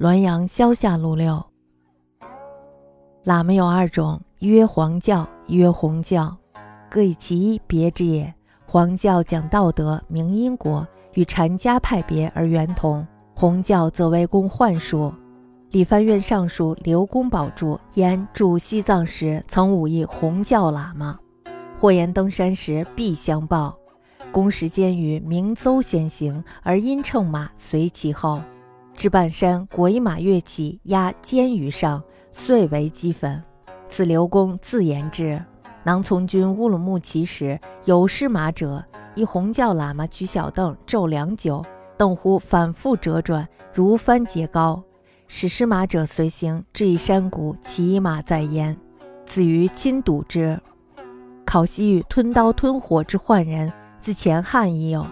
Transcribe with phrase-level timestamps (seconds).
[0.00, 1.44] 滦阳萧下路六，
[3.24, 6.36] 喇嘛有二种，曰黄教，曰红教，
[6.88, 8.32] 各以其一别之也。
[8.64, 15.12] 黄教讲道德，明因果，与禅家派别而圆同；红教则为公幻术。
[15.72, 21.18] 理藩院尚书刘公宝著言驻西藏时，曾武一红教喇嘛，
[21.76, 23.76] 或言登山时必相报。
[24.30, 28.40] 公时间于明邹先行，而因乘马随其后。
[28.98, 33.40] 至半山，果一马跃起，压肩于上，遂为齑粉。
[33.88, 35.40] 此刘公自言之。
[35.84, 41.64] 囊从军乌鲁木齐时，有失马者，一红教喇嘛举小凳骤良久，
[41.96, 44.82] 凳乎反复折转，如翻节高。
[45.28, 48.76] 使失马者随行，至一山谷，骑马在焉。
[49.24, 50.60] 子于亲睹之。
[51.44, 55.06] 考西域吞刀吞火之患人，自前汉已有。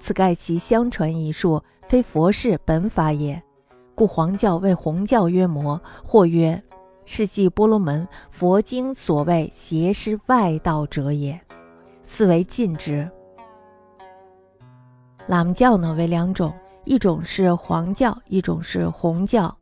[0.00, 3.42] 此盖其相传一术，非佛事本法也。
[3.94, 6.62] 故黄教为红教曰魔，或曰
[7.04, 11.38] 是即波罗门佛经所谓邪师外道者也。
[12.02, 13.06] 四为禁之。
[15.28, 16.54] 喇嘛教呢为两种，
[16.86, 19.54] 一种是黄教，一种是红教，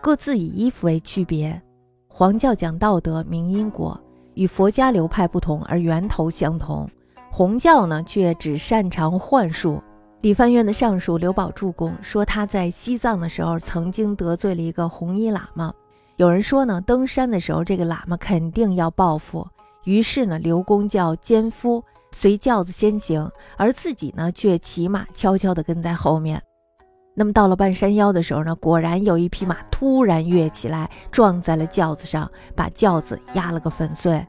[0.00, 1.60] 各自以衣服为区别。
[2.08, 4.00] 黄教讲道德、明因果，
[4.32, 6.88] 与佛家流派不同，而源头相同。
[7.30, 9.82] 红教呢，却只擅长幻术。
[10.24, 15.70] 理藩院的尚书刘宝柱公说，他在西藏的时候曾经得罪了一个红衣喇嘛。
[16.16, 19.46] 有人说呢，登山的时候这个喇嘛肯定要报复。
[19.84, 26.42] 于是呢，刘公叫奸夫随轿子先行，而自己呢却骑马悄悄地跟在后面。
[27.14, 34.26] 那么到了半山腰的时候呢，果然有一匹马突然跃起来，撞在了轿子上，把轿子压了个粉碎。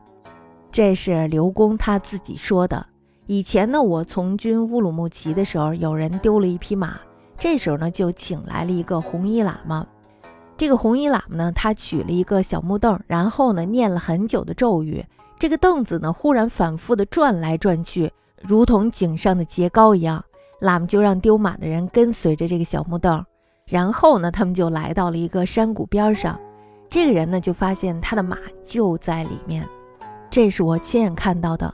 [0.73, 2.85] 这是刘公他自己说的。
[3.27, 6.99] 以前呢，我从军乌鲁木齐的时候，有人丢了一匹马，
[7.39, 9.87] 这时候呢，就请来了一个红衣喇嘛。
[10.55, 15.03] 这个红衣喇嘛呢，他取了一个小木凳，然后呢，念了很久的咒语。
[15.39, 20.23] 这个凳子呢，忽然反复的转来转去，如同井上的节高一样。
[20.61, 23.25] 喇嘛就让丢马的人跟随着这个小木凳，
[23.67, 26.39] 然后呢，他们就来到了一个山谷边上。
[26.89, 29.67] 这个人呢，就发现他的马就在里面。
[30.29, 31.73] 这是我亲眼看到的。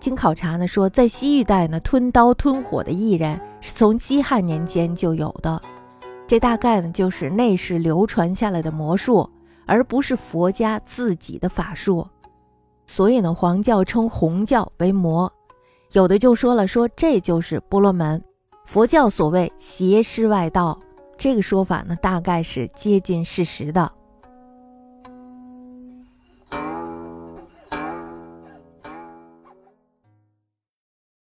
[0.00, 5.60] 经考察呢，说在西域代呢，吞刀吞火的艺人是从西汉年间就有的，
[6.26, 9.28] 这大概呢就是内世流传下来的魔术，
[9.66, 12.06] 而不是佛家自己的法术。
[12.86, 15.30] 所以呢，黄教称红教为魔，
[15.92, 18.22] 有的就说了，说这就是波罗门，
[18.64, 20.78] 佛教所谓邪师外道，
[21.16, 23.92] 这个说法呢大概是接近事实的。